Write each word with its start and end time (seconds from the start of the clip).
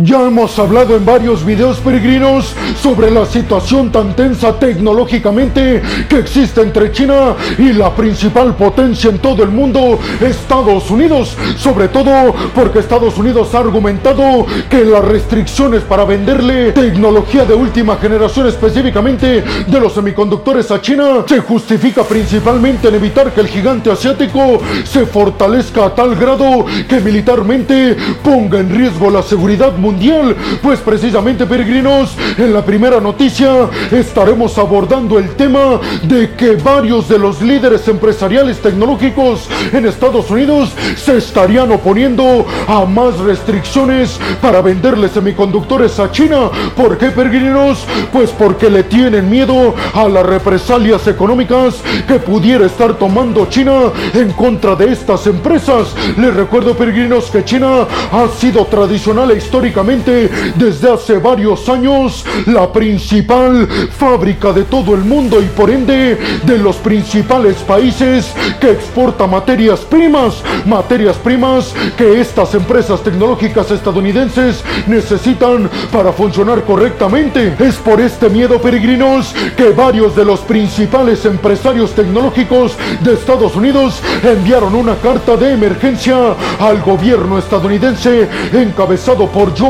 Ya 0.00 0.22
hemos 0.22 0.56
hablado 0.60 0.94
en 0.94 1.04
varios 1.04 1.44
videos 1.44 1.78
peregrinos 1.78 2.54
sobre 2.80 3.10
la 3.10 3.26
situación 3.26 3.90
tan 3.90 4.14
tensa 4.14 4.56
tecnológicamente 4.56 5.82
que 6.08 6.20
existe 6.20 6.60
entre 6.60 6.92
China 6.92 7.34
y 7.58 7.72
la 7.72 7.92
principal 7.92 8.54
potencia 8.54 9.10
en 9.10 9.18
todo 9.18 9.42
el 9.42 9.48
mundo, 9.48 9.98
Estados 10.20 10.88
Unidos. 10.92 11.36
Sobre 11.56 11.88
todo 11.88 12.32
porque 12.54 12.78
Estados 12.78 13.18
Unidos 13.18 13.52
ha 13.56 13.58
argumentado 13.58 14.46
que 14.70 14.84
las 14.84 15.04
restricciones 15.04 15.82
para 15.82 16.04
venderle 16.04 16.70
tecnología 16.70 17.44
de 17.44 17.54
última 17.54 17.96
generación 17.96 18.46
específicamente 18.46 19.42
de 19.66 19.80
los 19.80 19.94
semiconductores 19.94 20.70
a 20.70 20.80
China 20.80 21.24
se 21.26 21.40
justifica 21.40 22.04
principalmente 22.04 22.86
en 22.86 22.94
evitar 22.94 23.32
que 23.32 23.40
el 23.40 23.48
gigante 23.48 23.90
asiático 23.90 24.60
se 24.84 25.06
fortalezca 25.06 25.86
a 25.86 25.94
tal 25.96 26.14
grado 26.14 26.66
que 26.88 27.00
militarmente 27.00 27.96
ponga 28.22 28.60
en 28.60 28.70
riesgo 28.70 29.10
la 29.10 29.24
seguridad 29.24 29.72
mundial 29.72 29.87
mundial. 29.88 30.36
Pues 30.62 30.80
precisamente, 30.80 31.46
peregrinos, 31.46 32.14
en 32.36 32.52
la 32.52 32.62
primera 32.62 33.00
noticia 33.00 33.70
estaremos 33.90 34.58
abordando 34.58 35.18
el 35.18 35.30
tema 35.30 35.80
de 36.02 36.34
que 36.34 36.56
varios 36.56 37.08
de 37.08 37.18
los 37.18 37.40
líderes 37.40 37.88
empresariales 37.88 38.58
tecnológicos 38.58 39.48
en 39.72 39.86
Estados 39.86 40.30
Unidos 40.30 40.72
se 40.96 41.16
estarían 41.16 41.72
oponiendo 41.72 42.44
a 42.66 42.84
más 42.84 43.18
restricciones 43.18 44.20
para 44.42 44.60
venderle 44.60 45.08
semiconductores 45.08 45.98
a 45.98 46.10
China. 46.10 46.50
¿Por 46.76 46.98
qué, 46.98 47.06
peregrinos? 47.06 47.86
Pues 48.12 48.30
porque 48.30 48.68
le 48.68 48.82
tienen 48.82 49.30
miedo 49.30 49.74
a 49.94 50.06
las 50.06 50.26
represalias 50.26 51.06
económicas 51.06 51.76
que 52.06 52.18
pudiera 52.18 52.66
estar 52.66 52.94
tomando 52.94 53.46
China 53.46 53.92
en 54.12 54.32
contra 54.32 54.74
de 54.76 54.92
estas 54.92 55.26
empresas. 55.26 55.94
Les 56.18 56.34
recuerdo, 56.34 56.74
peregrinos, 56.74 57.30
que 57.30 57.44
China 57.44 57.86
ha 58.12 58.28
sido 58.38 58.66
tradicional 58.66 59.30
e 59.30 59.38
histórica 59.38 59.77
desde 59.78 60.92
hace 60.92 61.18
varios 61.18 61.68
años 61.68 62.24
la 62.46 62.72
principal 62.72 63.68
fábrica 63.96 64.52
de 64.52 64.64
todo 64.64 64.92
el 64.92 65.02
mundo 65.02 65.40
y 65.40 65.44
por 65.44 65.70
ende 65.70 66.18
de 66.44 66.58
los 66.58 66.76
principales 66.76 67.58
países 67.58 68.34
que 68.60 68.72
exporta 68.72 69.28
materias 69.28 69.80
primas, 69.80 70.42
materias 70.66 71.16
primas 71.16 71.72
que 71.96 72.20
estas 72.20 72.54
empresas 72.54 73.02
tecnológicas 73.04 73.70
estadounidenses 73.70 74.64
necesitan 74.88 75.70
para 75.92 76.12
funcionar 76.12 76.64
correctamente. 76.64 77.54
Es 77.60 77.76
por 77.76 78.00
este 78.00 78.28
miedo, 78.28 78.60
peregrinos, 78.60 79.32
que 79.56 79.70
varios 79.70 80.16
de 80.16 80.24
los 80.24 80.40
principales 80.40 81.24
empresarios 81.24 81.92
tecnológicos 81.92 82.76
de 83.04 83.12
Estados 83.12 83.54
Unidos 83.54 84.00
enviaron 84.24 84.74
una 84.74 84.96
carta 84.96 85.36
de 85.36 85.52
emergencia 85.52 86.34
al 86.58 86.82
gobierno 86.82 87.38
estadounidense 87.38 88.28
encabezado 88.52 89.28
por 89.28 89.56
Joe 89.56 89.67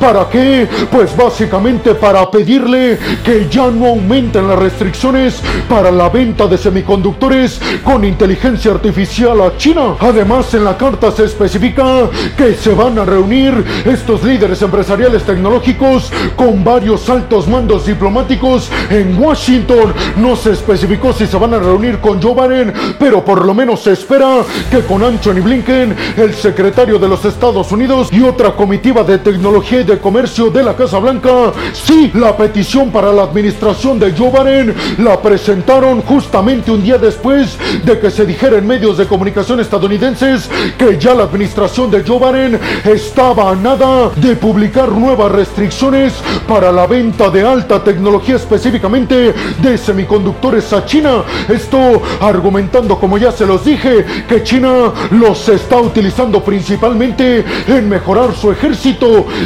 ¿Para 0.00 0.28
qué? 0.28 0.68
Pues 0.90 1.16
básicamente 1.16 1.94
para 1.94 2.30
pedirle 2.30 2.98
que 3.24 3.48
ya 3.50 3.70
no 3.70 3.86
aumenten 3.86 4.46
las 4.46 4.58
restricciones 4.58 5.42
para 5.68 5.90
la 5.90 6.08
venta 6.08 6.46
de 6.46 6.56
semiconductores 6.56 7.60
con 7.82 8.04
inteligencia 8.04 8.70
artificial 8.70 9.40
a 9.40 9.56
China. 9.56 9.96
Además, 9.98 10.54
en 10.54 10.64
la 10.64 10.76
carta 10.76 11.10
se 11.10 11.24
especifica 11.24 12.08
que 12.36 12.54
se 12.54 12.72
van 12.72 12.98
a 12.98 13.04
reunir 13.04 13.64
estos 13.84 14.22
líderes 14.22 14.62
empresariales 14.62 15.24
tecnológicos 15.24 16.12
con 16.36 16.62
varios 16.62 17.08
altos 17.10 17.48
mandos 17.48 17.86
diplomáticos 17.86 18.70
en 18.90 19.18
Washington. 19.20 19.92
No 20.16 20.36
se 20.36 20.52
especificó 20.52 21.12
si 21.12 21.26
se 21.26 21.36
van 21.36 21.54
a 21.54 21.58
reunir 21.58 21.98
con 21.98 22.22
Joe 22.22 22.34
Biden, 22.34 22.72
pero 22.98 23.24
por 23.24 23.44
lo 23.44 23.54
menos 23.54 23.80
se 23.82 23.92
espera 23.92 24.42
que 24.70 24.80
con 24.80 25.02
Anthony 25.02 25.42
Blinken, 25.42 25.96
el 26.16 26.34
secretario 26.34 26.98
de 26.98 27.08
los 27.08 27.24
Estados 27.24 27.72
Unidos 27.72 28.08
y 28.12 28.22
otra 28.22 28.52
comitiva 28.52 29.02
de 29.02 29.15
Tecnología 29.18 29.80
y 29.80 29.84
de 29.84 29.98
Comercio 29.98 30.50
de 30.50 30.62
la 30.62 30.76
Casa 30.76 30.98
Blanca, 30.98 31.52
sí, 31.72 32.10
la 32.14 32.36
petición 32.36 32.90
para 32.90 33.12
la 33.12 33.22
administración 33.22 33.98
de 33.98 34.12
Joe 34.12 34.30
Biden 34.30 34.74
la 34.98 35.20
presentaron 35.20 36.02
justamente 36.02 36.70
un 36.70 36.82
día 36.82 36.98
después 36.98 37.58
de 37.84 37.98
que 37.98 38.10
se 38.10 38.26
dijera 38.26 38.58
en 38.58 38.66
medios 38.66 38.98
de 38.98 39.06
comunicación 39.06 39.60
estadounidenses 39.60 40.48
que 40.78 40.98
ya 40.98 41.14
la 41.14 41.24
administración 41.24 41.90
de 41.90 42.02
Joe 42.02 42.18
Biden 42.18 42.60
estaba 42.84 43.50
a 43.50 43.54
nada 43.54 44.10
de 44.16 44.36
publicar 44.36 44.90
nuevas 44.90 45.32
restricciones 45.32 46.14
para 46.48 46.72
la 46.72 46.86
venta 46.86 47.30
de 47.30 47.46
alta 47.46 47.82
tecnología 47.82 48.36
específicamente 48.36 49.34
de 49.62 49.78
semiconductores 49.78 50.72
a 50.72 50.84
China. 50.84 51.22
Esto 51.48 52.02
argumentando, 52.20 52.98
como 52.98 53.18
ya 53.18 53.32
se 53.32 53.46
los 53.46 53.64
dije, 53.64 54.04
que 54.28 54.42
China 54.42 54.92
los 55.10 55.48
está 55.48 55.76
utilizando 55.76 56.42
principalmente 56.42 57.44
en 57.66 57.88
mejorar 57.88 58.34
su 58.34 58.50
ejército 58.50 58.95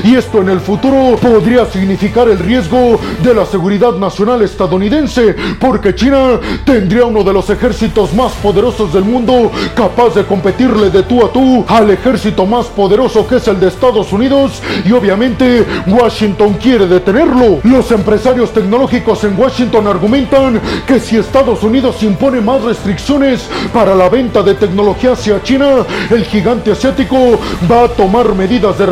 y 0.05 0.15
esto 0.15 0.41
en 0.41 0.49
el 0.49 0.61
futuro 0.61 1.17
podría 1.21 1.67
significar 1.67 2.29
el 2.29 2.39
riesgo 2.39 3.01
de 3.23 3.35
la 3.35 3.45
seguridad 3.45 3.95
nacional 3.95 4.43
estadounidense 4.43 5.35
porque 5.59 5.95
China 5.95 6.39
tendría 6.65 7.05
uno 7.07 7.25
de 7.25 7.33
los 7.33 7.51
ejércitos 7.51 8.13
más 8.15 8.33
poderosos 8.35 8.93
del 8.93 9.05
mundo 9.05 9.51
capaz 9.75 10.15
de 10.15 10.25
competirle 10.25 10.91
de 10.91 11.03
tú 11.03 11.25
a 11.25 11.33
tú 11.33 11.65
al 11.67 11.91
ejército 11.91 12.47
más 12.47 12.67
poderoso 12.67 13.27
que 13.27 13.37
es 13.37 13.49
el 13.49 13.59
de 13.59 13.69
Estados 13.69 14.13
Unidos 14.13 14.63
y 14.85 14.93
obviamente 14.93 15.67
Washington 15.87 16.55
quiere 16.55 16.87
detenerlo. 16.87 17.59
Los 17.65 17.91
empresarios 17.91 18.53
tecnológicos 18.53 19.25
en 19.25 19.39
Washington 19.39 19.87
argumentan 19.89 20.61
que 20.87 21.01
si 21.01 21.17
Estados 21.17 21.63
Unidos 21.65 22.03
impone 22.03 22.41
más 22.41 22.63
restricciones 22.63 23.49
para 23.73 23.95
la 23.95 24.09
venta 24.09 24.43
de 24.43 24.55
tecnología 24.55 25.13
hacia 25.13 25.43
China, 25.43 25.85
el 26.11 26.25
gigante 26.25 26.71
asiático 26.71 27.39
va 27.71 27.85
a 27.85 27.89
tomar 27.89 28.35
medidas 28.35 28.79
de 28.79 28.87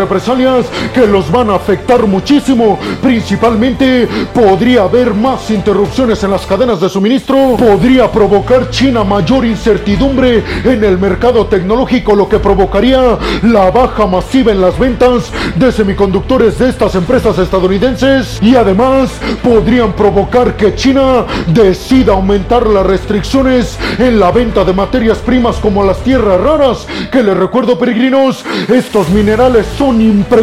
que 0.94 1.06
los 1.06 1.30
van 1.30 1.50
a 1.50 1.56
afectar 1.56 2.06
muchísimo. 2.06 2.78
Principalmente 3.02 4.08
podría 4.34 4.82
haber 4.82 5.14
más 5.14 5.50
interrupciones 5.50 6.22
en 6.24 6.30
las 6.30 6.46
cadenas 6.46 6.80
de 6.80 6.88
suministro, 6.88 7.56
podría 7.56 8.10
provocar 8.10 8.70
China 8.70 9.04
mayor 9.04 9.44
incertidumbre 9.44 10.42
en 10.64 10.84
el 10.84 10.98
mercado 10.98 11.46
tecnológico, 11.46 12.14
lo 12.14 12.28
que 12.28 12.38
provocaría 12.38 13.18
la 13.42 13.70
baja 13.70 14.06
masiva 14.06 14.52
en 14.52 14.60
las 14.60 14.78
ventas 14.78 15.30
de 15.56 15.72
semiconductores 15.72 16.58
de 16.58 16.68
estas 16.68 16.94
empresas 16.94 17.38
estadounidenses 17.38 18.38
y 18.42 18.56
además 18.56 19.10
podrían 19.42 19.92
provocar 19.92 20.56
que 20.56 20.74
China 20.74 21.24
decida 21.48 22.12
aumentar 22.12 22.66
las 22.66 22.86
restricciones 22.86 23.78
en 23.98 24.18
la 24.18 24.30
venta 24.30 24.64
de 24.64 24.72
materias 24.72 25.18
primas 25.18 25.56
como 25.56 25.84
las 25.84 25.98
tierras 25.98 26.40
raras, 26.40 26.86
que 27.10 27.22
les 27.22 27.36
recuerdo 27.36 27.78
peregrinos, 27.78 28.44
estos 28.68 29.08
minerales 29.10 29.66
son 29.76 30.00
impresionantes 30.00 30.37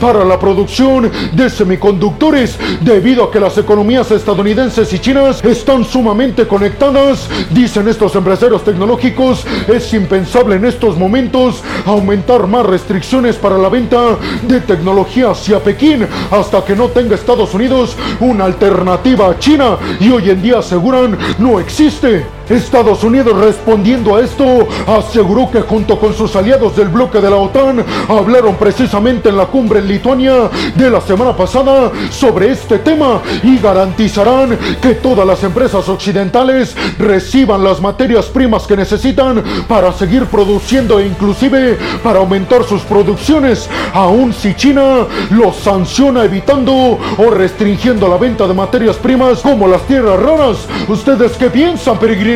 para 0.00 0.24
la 0.24 0.38
producción 0.38 1.10
de 1.32 1.48
semiconductores 1.48 2.58
debido 2.80 3.24
a 3.24 3.30
que 3.30 3.40
las 3.40 3.56
economías 3.56 4.10
estadounidenses 4.10 4.92
y 4.92 4.98
chinas 4.98 5.42
están 5.42 5.84
sumamente 5.84 6.46
conectadas. 6.46 7.28
Dicen 7.50 7.88
estos 7.88 8.14
empresarios 8.14 8.62
tecnológicos, 8.62 9.46
es 9.68 9.94
impensable 9.94 10.56
en 10.56 10.66
estos 10.66 10.98
momentos 10.98 11.62
aumentar 11.86 12.46
más 12.46 12.66
restricciones 12.66 13.36
para 13.36 13.56
la 13.56 13.68
venta 13.68 14.18
de 14.42 14.60
tecnología 14.60 15.30
hacia 15.30 15.60
Pekín 15.60 16.06
hasta 16.30 16.64
que 16.64 16.76
no 16.76 16.88
tenga 16.88 17.14
Estados 17.14 17.54
Unidos 17.54 17.96
una 18.20 18.44
alternativa 18.44 19.30
a 19.30 19.38
China 19.38 19.78
y 20.00 20.10
hoy 20.10 20.30
en 20.30 20.42
día 20.42 20.58
aseguran 20.58 21.16
no 21.38 21.58
existe. 21.58 22.26
Estados 22.48 23.02
Unidos 23.02 23.38
respondiendo 23.38 24.16
a 24.16 24.20
esto 24.20 24.68
aseguró 24.86 25.50
que 25.50 25.62
junto 25.62 25.98
con 25.98 26.12
sus 26.12 26.36
aliados 26.36 26.76
del 26.76 26.88
bloque 26.88 27.20
de 27.20 27.30
la 27.30 27.36
OTAN 27.36 27.82
hablaron 28.08 28.56
precisamente 28.56 29.30
en 29.30 29.38
la 29.38 29.46
cumbre 29.46 29.78
en 29.78 29.88
Lituania 29.88 30.50
de 30.74 30.90
la 30.90 31.00
semana 31.00 31.34
pasada 31.34 31.90
sobre 32.10 32.50
este 32.50 32.78
tema 32.78 33.22
y 33.42 33.58
garantizarán 33.58 34.58
que 34.82 34.94
todas 34.94 35.26
las 35.26 35.42
empresas 35.42 35.88
occidentales 35.88 36.76
reciban 36.98 37.64
las 37.64 37.80
materias 37.80 38.26
primas 38.26 38.66
que 38.66 38.76
necesitan 38.76 39.42
para 39.66 39.90
seguir 39.92 40.26
produciendo 40.26 41.00
e 41.00 41.06
inclusive 41.06 41.78
para 42.02 42.18
aumentar 42.18 42.64
sus 42.64 42.82
producciones, 42.82 43.70
aun 43.94 44.34
si 44.34 44.54
China 44.54 45.06
los 45.30 45.56
sanciona 45.56 46.24
evitando 46.24 46.98
o 47.16 47.30
restringiendo 47.30 48.06
la 48.06 48.18
venta 48.18 48.46
de 48.46 48.52
materias 48.52 48.96
primas 48.96 49.40
como 49.40 49.66
las 49.66 49.82
tierras 49.86 50.20
raras. 50.20 50.56
¿Ustedes 50.88 51.32
qué 51.38 51.48
piensan, 51.48 51.98
peregrinos? 51.98 52.33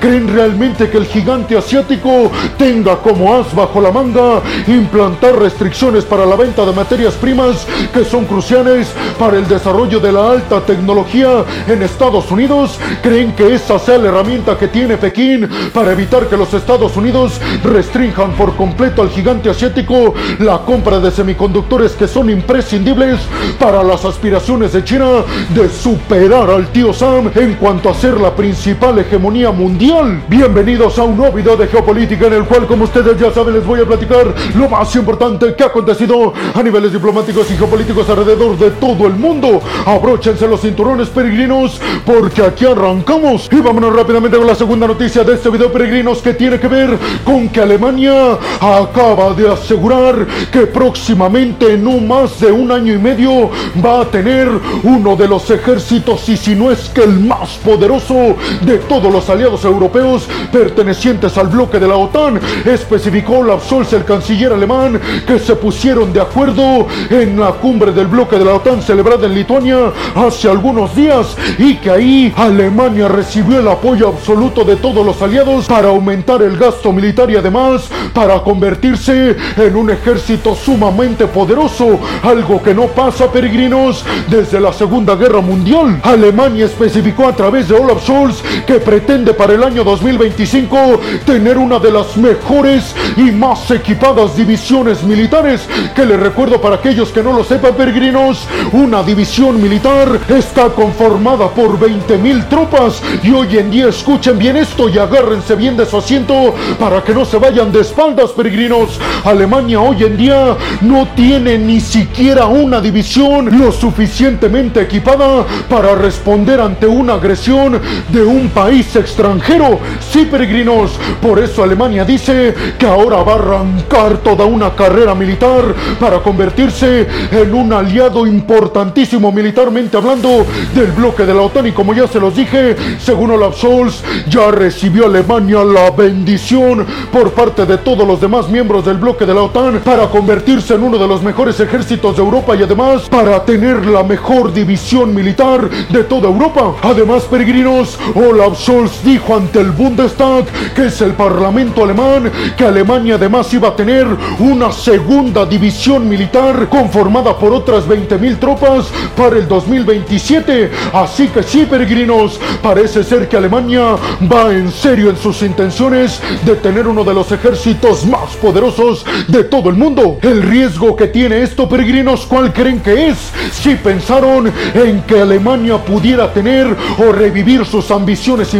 Creen 0.00 0.28
realmente 0.28 0.88
que 0.88 0.98
el 0.98 1.06
gigante 1.06 1.56
asiático 1.56 2.30
tenga 2.56 2.96
como 2.98 3.34
as 3.34 3.52
bajo 3.54 3.80
la 3.80 3.90
manga 3.90 4.40
implantar 4.68 5.36
restricciones 5.36 6.04
para 6.04 6.24
la 6.24 6.36
venta 6.36 6.64
de 6.64 6.72
materias 6.72 7.14
primas 7.14 7.66
que 7.92 8.04
son 8.04 8.24
cruciales 8.24 8.92
para 9.18 9.38
el 9.38 9.48
desarrollo 9.48 9.98
de 9.98 10.12
la 10.12 10.30
alta 10.30 10.60
tecnología 10.60 11.44
en 11.66 11.82
Estados 11.82 12.30
Unidos? 12.30 12.78
¿Creen 13.02 13.32
que 13.32 13.52
esa 13.52 13.80
sea 13.80 13.98
la 13.98 14.08
herramienta 14.08 14.56
que 14.56 14.68
tiene 14.68 14.96
Pekín 14.96 15.48
para 15.74 15.92
evitar 15.92 16.28
que 16.28 16.36
los 16.36 16.54
Estados 16.54 16.96
Unidos 16.96 17.40
restrinjan 17.64 18.32
por 18.34 18.54
completo 18.54 19.02
al 19.02 19.10
gigante 19.10 19.50
asiático 19.50 20.14
la 20.38 20.58
compra 20.58 21.00
de 21.00 21.10
semiconductores 21.10 21.92
que 21.92 22.06
son 22.06 22.30
imprescindibles 22.30 23.18
para 23.58 23.82
las 23.82 24.04
aspiraciones 24.04 24.72
de 24.72 24.84
China 24.84 25.24
de 25.52 25.68
superar 25.68 26.48
al 26.48 26.68
tío 26.68 26.92
Sam 26.92 27.30
en 27.34 27.54
cuanto 27.54 27.88
a 27.90 27.94
ser 27.94 28.20
la 28.20 28.34
principal 28.36 28.98
hegemonía 29.00 29.31
mundial. 29.32 30.22
Bienvenidos 30.28 30.98
a 30.98 31.04
un 31.04 31.16
nuevo 31.16 31.32
video 31.34 31.56
de 31.56 31.66
geopolítica 31.66 32.26
en 32.26 32.34
el 32.34 32.44
cual, 32.44 32.66
como 32.66 32.84
ustedes 32.84 33.18
ya 33.18 33.32
saben, 33.32 33.54
les 33.54 33.64
voy 33.64 33.80
a 33.80 33.86
platicar 33.86 34.26
lo 34.54 34.68
más 34.68 34.94
importante 34.94 35.54
que 35.54 35.62
ha 35.62 35.68
acontecido 35.68 36.34
a 36.54 36.62
niveles 36.62 36.92
diplomáticos 36.92 37.50
y 37.50 37.56
geopolíticos 37.56 38.10
alrededor 38.10 38.58
de 38.58 38.72
todo 38.72 39.06
el 39.06 39.14
mundo. 39.14 39.62
Abróchense 39.86 40.46
los 40.46 40.60
cinturones 40.60 41.08
peregrinos 41.08 41.80
porque 42.04 42.42
aquí 42.42 42.66
arrancamos. 42.66 43.48
Y 43.50 43.56
vámonos 43.56 43.96
rápidamente 43.96 44.36
con 44.36 44.46
la 44.46 44.54
segunda 44.54 44.86
noticia 44.86 45.24
de 45.24 45.32
este 45.32 45.48
video 45.48 45.72
peregrinos 45.72 46.20
que 46.20 46.34
tiene 46.34 46.60
que 46.60 46.68
ver 46.68 46.98
con 47.24 47.48
que 47.48 47.62
Alemania 47.62 48.36
acaba 48.60 49.32
de 49.32 49.50
asegurar 49.50 50.26
que 50.52 50.66
próximamente 50.66 51.72
en 51.72 51.86
un 51.86 52.06
más 52.06 52.38
de 52.38 52.52
un 52.52 52.70
año 52.70 52.92
y 52.92 52.98
medio 52.98 53.50
va 53.82 54.02
a 54.02 54.04
tener 54.04 54.48
uno 54.82 55.16
de 55.16 55.26
los 55.26 55.50
ejércitos 55.50 56.28
y 56.28 56.36
si 56.36 56.54
no 56.54 56.70
es 56.70 56.90
que 56.90 57.04
el 57.04 57.18
más 57.18 57.52
poderoso 57.64 58.36
de 58.60 58.76
todos 58.76 59.10
los 59.10 59.21
aliados 59.28 59.64
europeos 59.64 60.28
pertenecientes 60.50 61.36
al 61.38 61.48
bloque 61.48 61.78
de 61.78 61.88
la 61.88 61.96
OTAN. 61.96 62.40
Especificó 62.64 63.38
Olaf 63.38 63.64
Scholz, 63.64 63.92
el 63.92 64.04
canciller 64.04 64.52
alemán, 64.52 65.00
que 65.26 65.38
se 65.38 65.56
pusieron 65.56 66.12
de 66.12 66.20
acuerdo 66.20 66.86
en 67.10 67.38
la 67.38 67.52
cumbre 67.52 67.92
del 67.92 68.06
bloque 68.06 68.38
de 68.38 68.44
la 68.44 68.54
OTAN 68.54 68.82
celebrada 68.82 69.26
en 69.26 69.34
Lituania 69.34 69.92
hace 70.14 70.48
algunos 70.48 70.94
días 70.94 71.36
y 71.58 71.76
que 71.76 71.90
ahí 71.90 72.32
Alemania 72.36 73.08
recibió 73.08 73.60
el 73.60 73.68
apoyo 73.68 74.08
absoluto 74.08 74.64
de 74.64 74.76
todos 74.76 75.04
los 75.04 75.20
aliados 75.22 75.66
para 75.66 75.88
aumentar 75.88 76.42
el 76.42 76.56
gasto 76.56 76.92
militar 76.92 77.30
y 77.30 77.36
además 77.36 77.88
para 78.12 78.40
convertirse 78.42 79.36
en 79.56 79.76
un 79.76 79.90
ejército 79.90 80.54
sumamente 80.54 81.26
poderoso, 81.26 81.98
algo 82.22 82.62
que 82.62 82.74
no 82.74 82.86
pasa 82.88 83.30
peregrinos 83.30 84.04
desde 84.28 84.60
la 84.60 84.72
Segunda 84.72 85.14
Guerra 85.14 85.40
Mundial. 85.40 86.00
Alemania 86.02 86.66
especificó 86.66 87.26
a 87.26 87.36
través 87.36 87.68
de 87.68 87.74
Olaf 87.74 88.02
Scholz 88.02 88.42
que 88.66 88.74
pretende 88.74 89.11
para 89.12 89.52
el 89.52 89.62
año 89.62 89.84
2025 89.84 91.00
tener 91.26 91.58
una 91.58 91.78
de 91.78 91.90
las 91.90 92.16
mejores 92.16 92.94
y 93.18 93.30
más 93.30 93.70
equipadas 93.70 94.38
divisiones 94.38 95.02
militares. 95.02 95.68
Que 95.94 96.06
les 96.06 96.18
recuerdo 96.18 96.58
para 96.62 96.76
aquellos 96.76 97.10
que 97.10 97.22
no 97.22 97.34
lo 97.34 97.44
sepan, 97.44 97.74
peregrinos, 97.74 98.46
una 98.72 99.02
división 99.02 99.62
militar 99.62 100.18
está 100.30 100.70
conformada 100.70 101.50
por 101.50 101.78
20 101.78 102.16
mil 102.16 102.46
tropas. 102.46 103.02
Y 103.22 103.32
hoy 103.32 103.58
en 103.58 103.70
día 103.70 103.88
escuchen 103.88 104.38
bien 104.38 104.56
esto 104.56 104.88
y 104.88 104.96
agárrense 104.96 105.56
bien 105.56 105.76
de 105.76 105.84
su 105.84 105.98
asiento 105.98 106.54
para 106.78 107.04
que 107.04 107.12
no 107.12 107.26
se 107.26 107.36
vayan 107.36 107.70
de 107.70 107.82
espaldas, 107.82 108.30
peregrinos. 108.30 108.98
Alemania 109.26 109.78
hoy 109.82 110.04
en 110.04 110.16
día 110.16 110.56
no 110.80 111.06
tiene 111.14 111.58
ni 111.58 111.80
siquiera 111.80 112.46
una 112.46 112.80
división 112.80 113.58
lo 113.58 113.72
suficientemente 113.72 114.80
equipada 114.80 115.44
para 115.68 115.94
responder 115.96 116.62
ante 116.62 116.86
una 116.86 117.14
agresión 117.14 117.78
de 118.08 118.22
un 118.22 118.48
país 118.48 118.96
extranjero. 119.02 119.78
Sí, 120.00 120.26
peregrinos, 120.30 120.92
por 121.20 121.38
eso 121.38 121.62
Alemania 121.62 122.04
dice 122.04 122.54
que 122.78 122.86
ahora 122.86 123.22
va 123.22 123.32
a 123.32 123.36
arrancar 123.36 124.18
toda 124.18 124.44
una 124.44 124.74
carrera 124.74 125.14
militar 125.14 125.74
para 126.00 126.20
convertirse 126.20 127.06
en 127.30 127.54
un 127.54 127.72
aliado 127.72 128.26
importantísimo 128.26 129.30
militarmente 129.30 129.96
hablando 129.96 130.46
del 130.74 130.92
bloque 130.92 131.24
de 131.24 131.34
la 131.34 131.42
OTAN. 131.42 131.66
Y 131.66 131.72
como 131.72 131.94
ya 131.94 132.06
se 132.06 132.20
los 132.20 132.34
dije, 132.34 132.76
según 132.98 133.32
Olaf 133.32 133.56
Scholz, 133.56 134.02
ya 134.28 134.50
recibió 134.50 135.06
Alemania 135.06 135.64
la 135.64 135.90
bendición 135.90 136.86
por 137.12 137.32
parte 137.32 137.66
de 137.66 137.78
todos 137.78 138.06
los 138.06 138.20
demás 138.20 138.48
miembros 138.48 138.84
del 138.84 138.96
bloque 138.96 139.26
de 139.26 139.34
la 139.34 139.42
OTAN 139.42 139.80
para 139.84 140.08
convertirse 140.08 140.74
en 140.74 140.82
uno 140.82 140.98
de 140.98 141.08
los 141.08 141.22
mejores 141.22 141.58
ejércitos 141.60 142.16
de 142.16 142.22
Europa 142.22 142.54
y 142.56 142.62
además 142.62 143.02
para 143.08 143.44
tener 143.44 143.84
la 143.86 144.02
mejor 144.02 144.52
división 144.52 145.14
militar 145.14 145.68
de 145.90 146.04
toda 146.04 146.28
Europa. 146.28 146.74
Además, 146.82 147.24
peregrinos, 147.24 147.98
Olaf 148.14 148.58
Scholz 148.58 148.91
dijo 149.04 149.36
ante 149.36 149.60
el 149.60 149.70
Bundestag, 149.70 150.44
que 150.74 150.86
es 150.86 151.00
el 151.00 151.12
parlamento 151.12 151.84
alemán, 151.84 152.30
que 152.56 152.64
Alemania 152.64 153.14
además 153.14 153.52
iba 153.54 153.68
a 153.68 153.76
tener 153.76 154.06
una 154.38 154.72
segunda 154.72 155.44
división 155.46 156.08
militar 156.08 156.68
conformada 156.68 157.36
por 157.36 157.52
otras 157.52 157.86
20.000 157.86 158.38
tropas 158.38 158.90
para 159.16 159.36
el 159.36 159.48
2027. 159.48 160.70
Así 160.92 161.28
que 161.28 161.42
sí, 161.42 161.66
peregrinos, 161.68 162.40
parece 162.62 163.04
ser 163.04 163.28
que 163.28 163.36
Alemania 163.36 163.96
va 164.30 164.52
en 164.52 164.70
serio 164.70 165.10
en 165.10 165.16
sus 165.16 165.42
intenciones 165.42 166.20
de 166.44 166.56
tener 166.56 166.86
uno 166.86 167.04
de 167.04 167.14
los 167.14 167.30
ejércitos 167.32 168.04
más 168.06 168.36
poderosos 168.40 169.04
de 169.28 169.44
todo 169.44 169.68
el 169.68 169.76
mundo. 169.76 170.18
El 170.22 170.42
riesgo 170.42 170.96
que 170.96 171.08
tiene 171.08 171.42
esto, 171.42 171.68
peregrinos, 171.68 172.26
¿cuál 172.26 172.52
creen 172.52 172.80
que 172.80 173.08
es? 173.08 173.18
Si 173.52 173.74
pensaron 173.74 174.52
en 174.74 175.02
que 175.02 175.20
Alemania 175.20 175.78
pudiera 175.78 176.32
tener 176.32 176.76
o 176.98 177.12
revivir 177.12 177.64
sus 177.64 177.90
ambiciones 177.90 178.54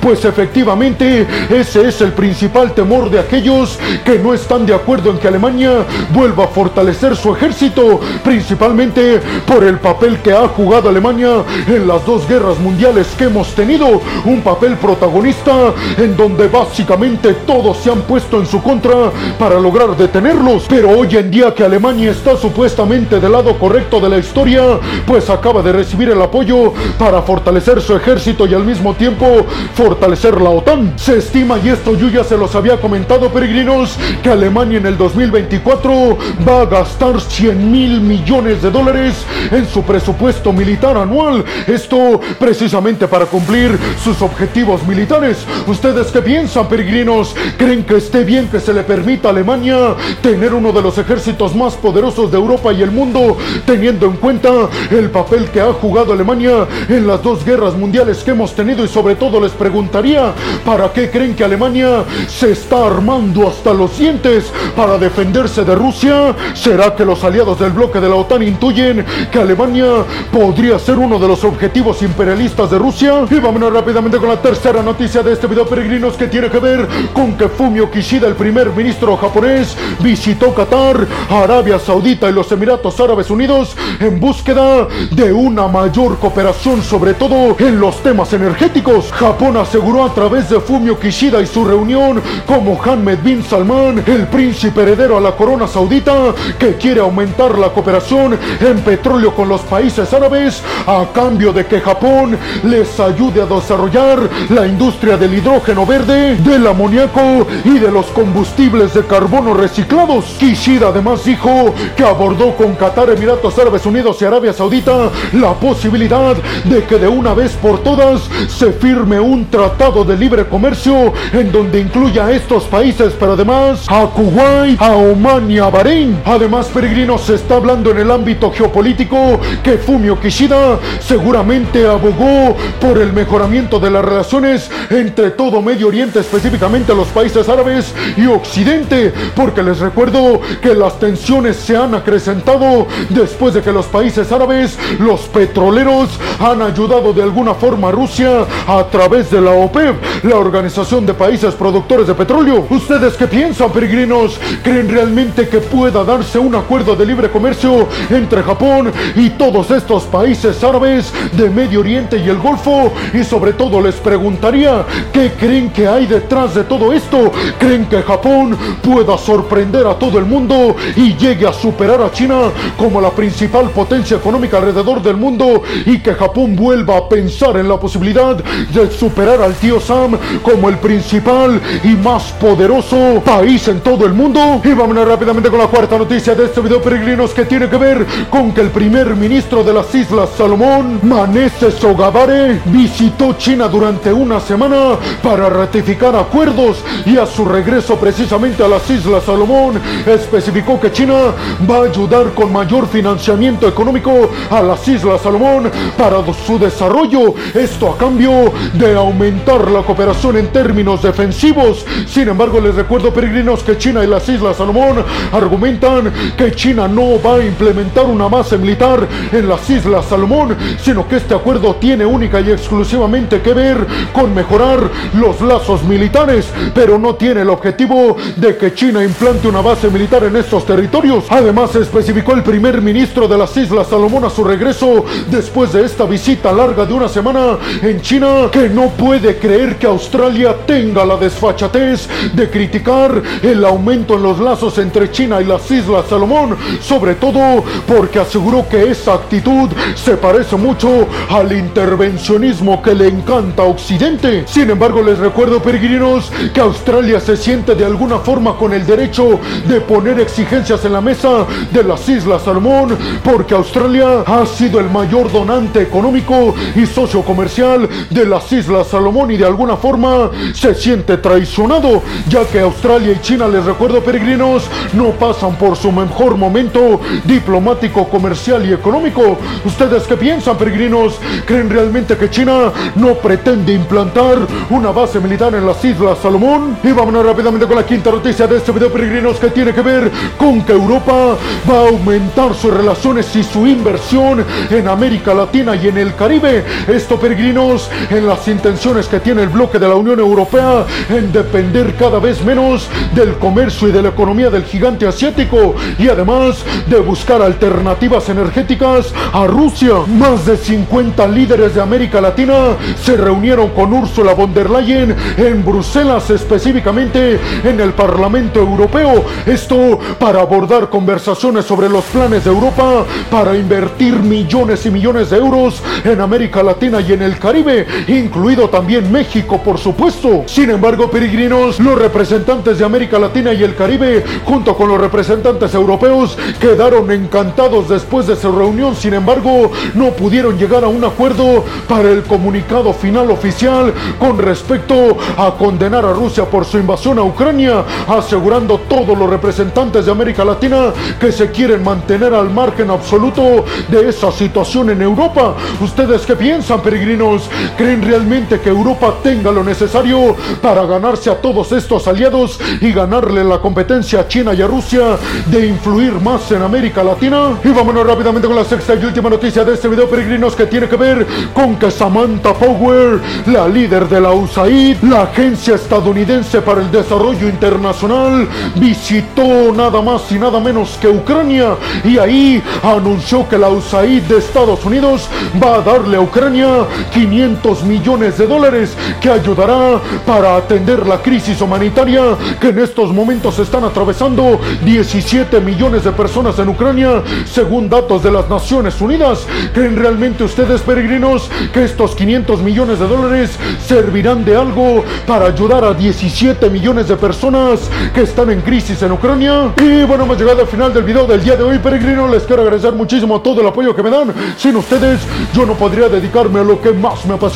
pues 0.00 0.24
efectivamente 0.24 1.26
ese 1.48 1.88
es 1.88 2.00
el 2.00 2.12
principal 2.12 2.72
temor 2.72 3.10
de 3.10 3.18
aquellos 3.18 3.78
que 4.04 4.18
no 4.18 4.34
están 4.34 4.66
de 4.66 4.74
acuerdo 4.74 5.10
en 5.10 5.18
que 5.18 5.28
Alemania 5.28 5.84
vuelva 6.12 6.44
a 6.44 6.48
fortalecer 6.48 7.16
su 7.16 7.34
ejército, 7.34 8.00
principalmente 8.24 9.20
por 9.46 9.64
el 9.64 9.78
papel 9.78 10.18
que 10.18 10.32
ha 10.32 10.48
jugado 10.48 10.88
Alemania 10.88 11.44
en 11.66 11.86
las 11.86 12.04
dos 12.04 12.28
guerras 12.28 12.58
mundiales 12.58 13.06
que 13.16 13.24
hemos 13.24 13.54
tenido, 13.54 14.00
un 14.24 14.40
papel 14.42 14.76
protagonista 14.76 15.72
en 15.96 16.16
donde 16.16 16.48
básicamente 16.48 17.34
todos 17.46 17.78
se 17.78 17.90
han 17.90 18.02
puesto 18.02 18.38
en 18.40 18.46
su 18.46 18.62
contra 18.62 19.10
para 19.38 19.58
lograr 19.60 19.96
detenerlos, 19.96 20.66
pero 20.68 20.90
hoy 20.90 21.16
en 21.16 21.30
día 21.30 21.54
que 21.54 21.64
Alemania 21.64 22.10
está 22.10 22.36
supuestamente 22.36 23.20
del 23.20 23.32
lado 23.32 23.58
correcto 23.58 24.00
de 24.00 24.08
la 24.08 24.18
historia, 24.18 24.78
pues 25.06 25.30
acaba 25.30 25.62
de 25.62 25.72
recibir 25.72 26.10
el 26.10 26.20
apoyo 26.20 26.72
para 26.98 27.22
fortalecer 27.22 27.80
su 27.80 27.94
ejército 27.94 28.46
y 28.46 28.54
al 28.54 28.64
mismo 28.64 28.94
tiempo 28.96 29.46
fortalecer 29.74 30.40
la 30.40 30.50
OTAN. 30.50 30.94
Se 30.96 31.18
estima, 31.18 31.58
y 31.62 31.68
esto 31.68 31.96
yo 31.96 32.08
ya 32.08 32.24
se 32.24 32.36
los 32.36 32.54
había 32.54 32.80
comentado, 32.80 33.30
peregrinos, 33.30 33.96
que 34.22 34.30
Alemania 34.30 34.78
en 34.78 34.86
el 34.86 34.96
2024 34.96 36.18
va 36.46 36.62
a 36.62 36.66
gastar 36.66 37.20
100 37.20 37.70
mil 37.70 38.00
millones 38.00 38.62
de 38.62 38.70
dólares 38.70 39.24
en 39.50 39.66
su 39.66 39.82
presupuesto 39.82 40.52
militar 40.52 40.96
anual. 40.96 41.44
Esto 41.66 42.20
precisamente 42.38 43.06
para 43.06 43.26
cumplir 43.26 43.78
sus 44.02 44.22
objetivos 44.22 44.86
militares. 44.86 45.44
¿Ustedes 45.66 46.08
qué 46.08 46.22
piensan, 46.22 46.68
peregrinos? 46.68 47.34
¿Creen 47.58 47.84
que 47.84 47.96
esté 47.96 48.24
bien 48.24 48.48
que 48.48 48.60
se 48.60 48.72
le 48.72 48.82
permita 48.82 49.28
a 49.28 49.30
Alemania 49.32 49.94
tener 50.22 50.54
uno 50.54 50.72
de 50.72 50.82
los 50.82 50.98
ejércitos 50.98 51.54
más 51.54 51.74
poderosos 51.74 52.30
de 52.30 52.38
Europa 52.38 52.72
y 52.72 52.82
el 52.82 52.90
mundo, 52.90 53.36
teniendo 53.66 54.06
en 54.06 54.12
cuenta 54.12 54.50
el 54.90 55.10
papel 55.10 55.46
que 55.50 55.60
ha 55.60 55.72
jugado 55.72 56.12
Alemania 56.12 56.66
en 56.88 57.06
las 57.06 57.22
dos 57.22 57.44
guerras 57.44 57.74
mundiales 57.74 58.24
que 58.24 58.30
hemos 58.30 58.54
tenido? 58.54 58.85
Y 58.86 58.88
sobre 58.88 59.16
todo 59.16 59.40
les 59.40 59.50
preguntaría, 59.50 60.32
¿para 60.64 60.92
qué 60.92 61.10
creen 61.10 61.34
que 61.34 61.42
Alemania 61.42 62.04
se 62.28 62.52
está 62.52 62.86
armando 62.86 63.48
hasta 63.48 63.74
los 63.74 63.98
dientes 63.98 64.52
para 64.76 64.96
defenderse 64.96 65.64
de 65.64 65.74
Rusia? 65.74 66.36
¿Será 66.54 66.94
que 66.94 67.04
los 67.04 67.24
aliados 67.24 67.58
del 67.58 67.72
bloque 67.72 67.98
de 67.98 68.08
la 68.08 68.14
OTAN 68.14 68.44
intuyen 68.44 69.04
que 69.32 69.40
Alemania 69.40 70.04
podría 70.32 70.78
ser 70.78 70.98
uno 70.98 71.18
de 71.18 71.26
los 71.26 71.42
objetivos 71.42 72.00
imperialistas 72.02 72.70
de 72.70 72.78
Rusia? 72.78 73.24
Y 73.28 73.40
vámonos 73.40 73.72
rápidamente 73.72 74.18
con 74.18 74.28
la 74.28 74.40
tercera 74.40 74.84
noticia 74.84 75.20
de 75.20 75.32
este 75.32 75.48
video, 75.48 75.66
peregrinos, 75.66 76.16
que 76.16 76.28
tiene 76.28 76.48
que 76.48 76.60
ver 76.60 76.86
con 77.12 77.36
que 77.36 77.48
Fumio 77.48 77.90
Kishida, 77.90 78.28
el 78.28 78.36
primer 78.36 78.70
ministro 78.70 79.16
japonés, 79.16 79.76
visitó 79.98 80.54
Qatar, 80.54 81.08
Arabia 81.28 81.80
Saudita 81.80 82.30
y 82.30 82.32
los 82.32 82.52
Emiratos 82.52 83.00
Árabes 83.00 83.30
Unidos 83.30 83.76
en 83.98 84.20
búsqueda 84.20 84.86
de 85.10 85.32
una 85.32 85.66
mayor 85.66 86.18
cooperación, 86.18 86.84
sobre 86.84 87.14
todo 87.14 87.56
en 87.58 87.80
los 87.80 88.00
temas 88.00 88.32
energéticos. 88.32 88.75
Japón 88.82 89.56
aseguró 89.56 90.04
a 90.04 90.12
través 90.12 90.50
de 90.50 90.60
Fumio 90.60 90.98
Kishida 90.98 91.40
y 91.40 91.46
su 91.46 91.64
reunión 91.64 92.20
con 92.46 92.64
Mohammed 92.64 93.18
bin 93.20 93.42
Salman, 93.42 94.02
el 94.06 94.26
príncipe 94.26 94.82
heredero 94.82 95.16
a 95.16 95.20
la 95.20 95.32
corona 95.32 95.66
saudita, 95.66 96.34
que 96.58 96.74
quiere 96.74 97.00
aumentar 97.00 97.58
la 97.58 97.70
cooperación 97.70 98.38
en 98.60 98.80
petróleo 98.80 99.34
con 99.34 99.48
los 99.48 99.62
países 99.62 100.12
árabes 100.12 100.62
a 100.86 101.06
cambio 101.14 101.54
de 101.54 101.64
que 101.64 101.80
Japón 101.80 102.36
les 102.64 103.00
ayude 103.00 103.42
a 103.42 103.46
desarrollar 103.46 104.28
la 104.50 104.66
industria 104.66 105.16
del 105.16 105.34
hidrógeno 105.34 105.86
verde, 105.86 106.36
del 106.36 106.66
amoníaco 106.66 107.46
y 107.64 107.78
de 107.78 107.90
los 107.90 108.06
combustibles 108.06 108.92
de 108.92 109.06
carbono 109.06 109.54
reciclados. 109.54 110.36
Kishida 110.38 110.88
además 110.88 111.24
dijo 111.24 111.74
que 111.96 112.04
abordó 112.04 112.54
con 112.54 112.74
Qatar, 112.74 113.08
Emiratos 113.10 113.58
Árabes 113.58 113.86
Unidos 113.86 114.20
y 114.20 114.26
Arabia 114.26 114.52
Saudita 114.52 115.10
la 115.32 115.54
posibilidad 115.54 116.36
de 116.64 116.84
que 116.84 116.98
de 116.98 117.08
una 117.08 117.32
vez 117.32 117.52
por 117.52 117.82
todas 117.82 118.20
se 118.48 118.65
firme 118.72 119.18
un 119.20 119.46
tratado 119.46 120.04
de 120.04 120.16
libre 120.16 120.46
comercio 120.46 121.12
en 121.32 121.52
donde 121.52 121.80
incluya 121.80 122.26
a 122.26 122.32
estos 122.32 122.64
países, 122.64 123.14
pero 123.18 123.32
además 123.32 123.86
a 123.88 124.06
Kuwait, 124.06 124.80
a 124.80 124.96
Oman 124.96 125.50
y 125.50 125.58
a 125.58 125.68
Bahrein. 125.68 126.20
Además, 126.24 126.66
peregrinos, 126.72 127.22
se 127.22 127.34
está 127.34 127.56
hablando 127.56 127.90
en 127.90 127.98
el 127.98 128.10
ámbito 128.10 128.50
geopolítico 128.50 129.40
que 129.62 129.78
Fumio 129.78 130.20
Kishida 130.20 130.78
seguramente 131.00 131.86
abogó 131.86 132.56
por 132.80 132.98
el 132.98 133.12
mejoramiento 133.12 133.78
de 133.78 133.90
las 133.90 134.04
relaciones 134.04 134.70
entre 134.90 135.30
todo 135.30 135.62
Medio 135.62 135.88
Oriente, 135.88 136.20
específicamente 136.20 136.94
los 136.94 137.08
países 137.08 137.48
árabes 137.48 137.94
y 138.16 138.26
Occidente, 138.26 139.12
porque 139.34 139.62
les 139.62 139.78
recuerdo 139.78 140.40
que 140.60 140.74
las 140.74 140.98
tensiones 140.98 141.56
se 141.56 141.76
han 141.76 141.94
acrecentado 141.94 142.86
después 143.10 143.54
de 143.54 143.62
que 143.62 143.72
los 143.72 143.86
países 143.86 144.30
árabes, 144.32 144.78
los 144.98 145.22
petroleros, 145.22 146.08
han 146.40 146.62
ayudado 146.62 147.12
de 147.12 147.22
alguna 147.22 147.54
forma 147.54 147.88
a 147.88 147.92
Rusia 147.92 148.44
a 148.66 148.84
través 148.84 149.30
de 149.30 149.40
la 149.40 149.52
OPEP, 149.52 150.24
la 150.24 150.36
Organización 150.36 151.06
de 151.06 151.14
Países 151.14 151.54
Productores 151.54 152.06
de 152.06 152.14
Petróleo. 152.14 152.66
¿Ustedes 152.68 153.14
qué 153.14 153.26
piensan, 153.26 153.70
peregrinos? 153.70 154.38
¿Creen 154.62 154.88
realmente 154.88 155.48
que 155.48 155.58
pueda 155.58 156.04
darse 156.04 156.38
un 156.38 156.54
acuerdo 156.54 156.96
de 156.96 157.06
libre 157.06 157.30
comercio 157.30 157.86
entre 158.10 158.42
Japón 158.42 158.92
y 159.14 159.30
todos 159.30 159.70
estos 159.70 160.04
países 160.04 160.62
árabes 160.64 161.12
de 161.32 161.48
Medio 161.50 161.80
Oriente 161.80 162.18
y 162.18 162.28
el 162.28 162.38
Golfo? 162.38 162.92
Y 163.14 163.24
sobre 163.24 163.52
todo 163.52 163.80
les 163.80 163.96
preguntaría, 163.96 164.84
¿qué 165.12 165.32
creen 165.38 165.70
que 165.70 165.86
hay 165.86 166.06
detrás 166.06 166.54
de 166.54 166.64
todo 166.64 166.92
esto? 166.92 167.32
¿Creen 167.58 167.86
que 167.86 168.02
Japón 168.02 168.56
pueda 168.82 169.16
sorprender 169.18 169.86
a 169.86 169.98
todo 169.98 170.18
el 170.18 170.24
mundo 170.24 170.76
y 170.96 171.14
llegue 171.16 171.46
a 171.46 171.52
superar 171.52 172.00
a 172.00 172.10
China 172.10 172.50
como 172.76 173.00
la 173.00 173.10
principal 173.10 173.70
potencia 173.70 174.16
económica 174.16 174.58
alrededor 174.58 175.02
del 175.02 175.16
mundo 175.16 175.62
y 175.84 175.98
que 175.98 176.14
Japón 176.14 176.56
vuelva 176.56 176.96
a 176.96 177.08
pensar 177.08 177.56
en 177.56 177.68
la 177.68 177.78
posibilidad 177.78 178.36
de 178.72 178.90
superar 178.90 179.40
al 179.42 179.54
tío 179.54 179.80
Sam 179.80 180.18
como 180.42 180.68
el 180.68 180.78
principal 180.78 181.60
y 181.84 181.88
más 181.94 182.32
poderoso 182.32 183.22
país 183.24 183.66
en 183.68 183.80
todo 183.80 184.06
el 184.06 184.12
mundo? 184.12 184.60
Y 184.64 184.72
vámonos 184.72 185.08
rápidamente 185.08 185.50
con 185.50 185.58
la 185.58 185.66
cuarta 185.66 185.98
noticia 185.98 186.34
de 186.34 186.44
este 186.46 186.60
video 186.60 186.80
peregrinos 186.80 187.32
que 187.32 187.44
tiene 187.44 187.68
que 187.68 187.76
ver 187.76 188.06
con 188.30 188.52
que 188.52 188.60
el 188.60 188.70
primer 188.70 189.14
ministro 189.16 189.62
de 189.62 189.72
las 189.72 189.94
Islas 189.94 190.30
Salomón, 190.36 191.00
Manese 191.02 191.70
Sogavare, 191.70 192.60
visitó 192.66 193.34
China 193.34 193.68
durante 193.68 194.12
una 194.12 194.40
semana 194.40 194.96
para 195.22 195.48
ratificar 195.48 196.14
acuerdos 196.16 196.78
y 197.04 197.16
a 197.16 197.26
su 197.26 197.44
regreso 197.44 197.96
precisamente 197.96 198.62
a 198.62 198.68
las 198.68 198.88
Islas 198.90 199.24
Salomón 199.24 199.80
especificó 200.06 200.80
que 200.80 200.92
China 200.92 201.32
va 201.68 201.78
a 201.78 201.84
ayudar 201.84 202.32
con 202.34 202.52
mayor 202.52 202.86
financiamiento 202.88 203.68
económico 203.68 204.30
a 204.50 204.62
las 204.62 204.86
Islas 204.88 205.20
Salomón 205.20 205.70
para 205.96 206.18
su 206.46 206.58
desarrollo. 206.58 207.34
Esto 207.54 207.90
a 207.90 207.96
cambio 207.96 208.30
de 208.74 208.94
aumentar 208.94 209.70
la 209.70 209.82
cooperación 209.82 210.36
en 210.36 210.48
términos 210.48 211.02
defensivos. 211.02 211.84
Sin 212.06 212.28
embargo, 212.28 212.60
les 212.60 212.74
recuerdo 212.74 213.12
peregrinos 213.12 213.62
que 213.62 213.78
China 213.78 214.04
y 214.04 214.06
las 214.06 214.28
Islas 214.28 214.56
Salomón 214.56 215.04
argumentan 215.32 216.12
que 216.36 216.52
China 216.52 216.88
no 216.88 217.20
va 217.20 217.36
a 217.36 217.44
implementar 217.44 218.06
una 218.06 218.28
base 218.28 218.58
militar 218.58 219.06
en 219.32 219.48
las 219.48 219.68
Islas 219.70 220.06
Salomón, 220.06 220.56
sino 220.82 221.08
que 221.08 221.16
este 221.16 221.34
acuerdo 221.34 221.76
tiene 221.76 222.04
única 222.04 222.40
y 222.40 222.50
exclusivamente 222.50 223.40
que 223.40 223.54
ver 223.54 223.86
con 224.12 224.34
mejorar 224.34 224.90
los 225.14 225.40
lazos 225.40 225.82
militares, 225.84 226.46
pero 226.74 226.98
no 226.98 227.14
tiene 227.14 227.42
el 227.42 227.50
objetivo 227.50 228.16
de 228.36 228.56
que 228.56 228.74
China 228.74 229.02
implante 229.04 229.48
una 229.48 229.60
base 229.60 229.88
militar 229.88 230.24
en 230.24 230.36
estos 230.36 230.66
territorios. 230.66 231.24
Además, 231.28 231.74
especificó 231.76 232.32
el 232.32 232.42
primer 232.42 232.82
ministro 232.82 233.28
de 233.28 233.38
las 233.38 233.56
Islas 233.56 233.88
Salomón 233.88 234.24
a 234.24 234.30
su 234.30 234.44
regreso 234.44 235.04
después 235.30 235.72
de 235.72 235.84
esta 235.84 236.04
visita 236.04 236.52
larga 236.52 236.84
de 236.84 236.92
una 236.92 237.08
semana 237.08 237.58
en 237.82 238.00
China 238.00 238.25
que 238.50 238.68
no 238.68 238.88
puede 238.90 239.36
creer 239.38 239.76
que 239.76 239.86
Australia 239.86 240.56
tenga 240.66 241.04
la 241.04 241.16
desfachatez 241.16 242.08
de 242.34 242.50
criticar 242.50 243.22
el 243.42 243.64
aumento 243.64 244.14
en 244.14 244.22
los 244.22 244.38
lazos 244.38 244.78
entre 244.78 245.10
China 245.10 245.40
y 245.40 245.44
las 245.44 245.70
Islas 245.70 246.06
Salomón, 246.08 246.56
sobre 246.80 247.14
todo 247.14 247.64
porque 247.86 248.18
aseguró 248.18 248.68
que 248.68 248.90
esa 248.90 249.14
actitud 249.14 249.68
se 249.94 250.16
parece 250.16 250.56
mucho 250.56 251.06
al 251.30 251.52
intervencionismo 251.52 252.82
que 252.82 252.94
le 252.94 253.08
encanta 253.08 253.62
a 253.62 253.66
Occidente. 253.66 254.44
Sin 254.46 254.70
embargo, 254.70 255.02
les 255.02 255.18
recuerdo, 255.18 255.60
peregrinos, 255.60 256.30
que 256.52 256.60
Australia 256.60 257.20
se 257.20 257.36
siente 257.36 257.74
de 257.74 257.84
alguna 257.84 258.18
forma 258.18 258.56
con 258.56 258.72
el 258.72 258.86
derecho 258.86 259.38
de 259.68 259.80
poner 259.80 260.20
exigencias 260.20 260.84
en 260.84 260.92
la 260.92 261.00
mesa 261.00 261.46
de 261.70 261.82
las 261.82 262.08
Islas 262.08 262.42
Salomón, 262.42 262.96
porque 263.24 263.54
Australia 263.54 264.22
ha 264.26 264.46
sido 264.46 264.80
el 264.80 264.90
mayor 264.90 265.30
donante 265.30 265.82
económico 265.82 266.54
y 266.74 266.86
socio 266.86 267.22
comercial 267.22 267.88
de 268.10 268.24
las 268.24 268.50
Islas 268.52 268.88
Salomón 268.88 269.30
y 269.30 269.36
de 269.36 269.46
alguna 269.46 269.76
forma 269.76 270.30
se 270.54 270.74
siente 270.74 271.16
traicionado, 271.18 272.02
ya 272.28 272.44
que 272.44 272.60
Australia 272.60 273.12
y 273.12 273.20
China, 273.20 273.48
les 273.48 273.64
recuerdo 273.64 274.02
peregrinos, 274.02 274.64
no 274.92 275.10
pasan 275.10 275.56
por 275.56 275.76
su 275.76 275.92
mejor 275.92 276.36
momento 276.36 277.00
diplomático, 277.24 278.08
comercial 278.08 278.68
y 278.68 278.72
económico. 278.72 279.38
¿Ustedes 279.64 280.04
qué 280.04 280.16
piensan, 280.16 280.56
peregrinos? 280.56 281.18
¿Creen 281.46 281.70
realmente 281.70 282.16
que 282.16 282.30
China 282.30 282.72
no 282.94 283.14
pretende 283.14 283.72
implantar 283.72 284.38
una 284.70 284.90
base 284.90 285.20
militar 285.20 285.54
en 285.54 285.66
las 285.66 285.84
Islas 285.84 286.18
Salomón? 286.22 286.78
Y 286.82 286.92
vámonos 286.92 287.24
rápidamente 287.24 287.66
con 287.66 287.76
la 287.76 287.86
quinta 287.86 288.10
noticia 288.10 288.46
de 288.46 288.56
este 288.56 288.72
video, 288.72 288.92
peregrinos, 288.92 289.38
que 289.38 289.48
tiene 289.48 289.72
que 289.72 289.82
ver 289.82 290.10
con 290.36 290.62
que 290.62 290.72
Europa 290.72 291.36
va 291.68 291.78
a 291.78 291.88
aumentar 291.88 292.54
sus 292.54 292.72
relaciones 292.72 293.34
y 293.36 293.42
su 293.42 293.66
inversión 293.66 294.44
en 294.70 294.88
América 294.88 295.34
Latina 295.34 295.76
y 295.76 295.88
en 295.88 295.98
el 295.98 296.14
Caribe. 296.14 296.64
Esto, 296.86 297.18
peregrinos, 297.18 297.90
en 298.10 298.26
las 298.26 298.46
intenciones 298.48 299.06
que 299.06 299.20
tiene 299.20 299.42
el 299.42 299.48
bloque 299.48 299.78
de 299.78 299.88
la 299.88 299.94
Unión 299.94 300.20
Europea 300.20 300.84
en 301.08 301.32
depender 301.32 301.94
cada 301.96 302.18
vez 302.18 302.44
menos 302.44 302.88
del 303.14 303.36
comercio 303.36 303.88
y 303.88 303.92
de 303.92 304.02
la 304.02 304.10
economía 304.10 304.50
del 304.50 304.64
gigante 304.64 305.06
asiático 305.06 305.74
y 305.98 306.08
además 306.08 306.64
de 306.88 307.00
buscar 307.00 307.42
alternativas 307.42 308.28
energéticas 308.28 309.12
a 309.32 309.46
Rusia. 309.46 309.94
Más 310.06 310.46
de 310.46 310.56
50 310.56 311.26
líderes 311.28 311.74
de 311.74 311.82
América 311.82 312.20
Latina 312.20 312.76
se 313.02 313.16
reunieron 313.16 313.70
con 313.70 313.92
Ursula 313.92 314.34
von 314.34 314.52
der 314.52 314.70
Leyen 314.70 315.14
en 315.36 315.64
Bruselas, 315.64 316.30
específicamente 316.30 317.38
en 317.64 317.80
el 317.80 317.92
Parlamento 317.92 318.60
Europeo. 318.60 319.24
Esto 319.46 319.98
para 320.18 320.40
abordar 320.40 320.88
conversaciones 320.88 321.64
sobre 321.64 321.88
los 321.88 322.04
planes 322.04 322.44
de 322.44 322.50
Europa 322.50 323.04
para 323.30 323.56
invertir 323.56 324.14
millones 324.14 324.86
y 324.86 324.90
millones 324.90 325.30
de 325.30 325.38
euros 325.38 325.82
en 326.04 326.20
América 326.20 326.62
Latina 326.62 327.00
y 327.00 327.12
en 327.12 327.22
el 327.22 327.38
Caribe, 327.38 327.85
incluido 328.08 328.68
también 328.68 329.10
México, 329.10 329.60
por 329.62 329.78
supuesto. 329.78 330.44
Sin 330.46 330.70
embargo, 330.70 331.10
peregrinos, 331.10 331.80
los 331.80 331.98
representantes 331.98 332.78
de 332.78 332.84
América 332.84 333.18
Latina 333.18 333.52
y 333.52 333.62
el 333.62 333.74
Caribe, 333.74 334.24
junto 334.44 334.76
con 334.76 334.88
los 334.88 335.00
representantes 335.00 335.74
europeos, 335.74 336.36
quedaron 336.60 337.10
encantados 337.10 337.88
después 337.88 338.26
de 338.26 338.36
su 338.36 338.52
reunión. 338.52 338.96
Sin 338.96 339.14
embargo, 339.14 339.70
no 339.94 340.10
pudieron 340.10 340.58
llegar 340.58 340.84
a 340.84 340.88
un 340.88 341.04
acuerdo 341.04 341.64
para 341.88 342.10
el 342.10 342.22
comunicado 342.22 342.92
final 342.92 343.30
oficial 343.30 343.92
con 344.18 344.38
respecto 344.38 345.16
a 345.36 345.52
condenar 345.56 346.04
a 346.04 346.12
Rusia 346.12 346.44
por 346.44 346.64
su 346.64 346.78
invasión 346.78 347.18
a 347.18 347.22
Ucrania, 347.22 347.84
asegurando 348.08 348.78
todos 348.88 349.16
los 349.16 349.28
representantes 349.28 350.06
de 350.06 350.12
América 350.12 350.44
Latina 350.44 350.92
que 351.20 351.32
se 351.32 351.50
quieren 351.50 351.82
mantener 351.82 352.34
al 352.34 352.50
margen 352.50 352.90
absoluto 352.90 353.64
de 353.88 354.08
esa 354.08 354.30
situación 354.32 354.90
en 354.90 355.02
Europa. 355.02 355.54
¿Ustedes 355.80 356.22
qué 356.26 356.36
piensan, 356.36 356.80
peregrinos? 356.80 357.48
¿Creen 357.76 358.00
realmente 358.00 358.58
que 358.58 358.70
Europa 358.70 359.16
tenga 359.22 359.52
lo 359.52 359.62
necesario 359.62 360.34
para 360.62 360.86
ganarse 360.86 361.28
a 361.28 361.34
todos 361.34 361.72
estos 361.72 362.08
aliados 362.08 362.58
y 362.80 362.90
ganarle 362.90 363.44
la 363.44 363.58
competencia 363.58 364.20
a 364.20 364.28
China 364.28 364.54
y 364.54 364.62
a 364.62 364.66
Rusia 364.66 365.18
de 365.46 365.66
influir 365.66 366.14
más 366.14 366.50
en 366.52 366.62
América 366.62 367.04
Latina? 367.04 367.50
Y 367.62 367.68
vámonos 367.68 368.06
rápidamente 368.06 368.48
con 368.48 368.56
la 368.56 368.64
sexta 368.64 368.94
y 368.94 369.04
última 369.04 369.28
noticia 369.28 369.62
de 369.62 369.74
este 369.74 369.88
video, 369.88 370.08
peregrinos, 370.08 370.56
que 370.56 370.64
tiene 370.64 370.88
que 370.88 370.96
ver 370.96 371.26
con 371.52 371.76
que 371.76 371.90
Samantha 371.90 372.54
Power, 372.54 373.20
la 373.46 373.68
líder 373.68 374.08
de 374.08 374.22
la 374.22 374.32
USAID, 374.32 375.02
la 375.02 375.22
Agencia 375.24 375.74
Estadounidense 375.74 376.62
para 376.62 376.80
el 376.80 376.90
Desarrollo 376.90 377.46
Internacional, 377.46 378.48
visitó 378.76 379.72
nada 379.74 380.00
más 380.00 380.32
y 380.32 380.38
nada 380.38 380.60
menos 380.60 380.96
que 380.98 381.08
Ucrania 381.08 381.76
y 382.04 382.16
ahí 382.16 382.62
anunció 382.82 383.46
que 383.46 383.58
la 383.58 383.68
USAID 383.68 384.22
de 384.22 384.38
Estados 384.38 384.82
Unidos 384.84 385.28
va 385.62 385.76
a 385.76 385.80
darle 385.82 386.16
a 386.16 386.20
Ucrania 386.22 386.86
500 387.12 387.65
millones 387.66 388.38
de 388.38 388.46
dólares 388.46 388.96
que 389.20 389.28
ayudará 389.28 390.00
para 390.24 390.56
atender 390.56 391.06
la 391.06 391.18
crisis 391.18 391.60
humanitaria 391.60 392.22
que 392.60 392.68
en 392.68 392.78
estos 392.78 393.12
momentos 393.12 393.58
están 393.58 393.82
atravesando 393.84 394.60
17 394.84 395.60
millones 395.60 396.04
de 396.04 396.12
personas 396.12 396.58
en 396.58 396.68
Ucrania, 396.68 397.22
según 397.44 397.88
datos 397.88 398.22
de 398.22 398.30
las 398.30 398.48
Naciones 398.48 399.00
Unidas. 399.00 399.46
¿Creen 399.74 399.96
realmente 399.96 400.44
ustedes, 400.44 400.80
peregrinos, 400.82 401.50
que 401.72 401.84
estos 401.84 402.14
500 402.14 402.62
millones 402.62 403.00
de 403.00 403.08
dólares 403.08 403.58
servirán 403.84 404.44
de 404.44 404.56
algo 404.56 405.04
para 405.26 405.46
ayudar 405.46 405.84
a 405.84 405.92
17 405.92 406.70
millones 406.70 407.08
de 407.08 407.16
personas 407.16 407.90
que 408.14 408.22
están 408.22 408.50
en 408.50 408.60
crisis 408.60 409.02
en 409.02 409.12
Ucrania? 409.12 409.72
Y 409.78 410.04
bueno, 410.04 410.24
hemos 410.24 410.38
llegado 410.38 410.60
al 410.60 410.68
final 410.68 410.94
del 410.94 411.02
video 411.02 411.26
del 411.26 411.42
día 411.42 411.56
de 411.56 411.64
hoy, 411.64 411.78
peregrinos. 411.78 412.30
Les 412.30 412.44
quiero 412.44 412.62
agradecer 412.62 412.92
muchísimo 412.92 413.40
todo 413.40 413.60
el 413.60 413.66
apoyo 413.66 413.94
que 413.94 414.02
me 414.02 414.10
dan. 414.10 414.32
Sin 414.56 414.76
ustedes, 414.76 415.20
yo 415.52 415.66
no 415.66 415.74
podría 415.74 416.08
dedicarme 416.08 416.60
a 416.60 416.64
lo 416.64 416.80
que 416.80 416.92
más 416.92 417.24
me 417.26 417.34
apasiona 417.34 417.55